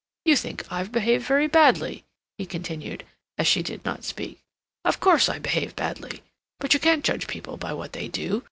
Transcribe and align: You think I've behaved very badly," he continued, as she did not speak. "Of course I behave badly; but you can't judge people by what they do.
You 0.25 0.35
think 0.35 0.65
I've 0.71 0.91
behaved 0.91 1.27
very 1.27 1.45
badly," 1.45 2.05
he 2.39 2.47
continued, 2.47 3.05
as 3.37 3.45
she 3.45 3.61
did 3.61 3.85
not 3.85 4.03
speak. 4.03 4.41
"Of 4.83 4.99
course 4.99 5.29
I 5.29 5.37
behave 5.37 5.75
badly; 5.75 6.23
but 6.59 6.73
you 6.73 6.79
can't 6.79 7.05
judge 7.05 7.27
people 7.27 7.55
by 7.55 7.73
what 7.73 7.93
they 7.93 8.07
do. 8.07 8.39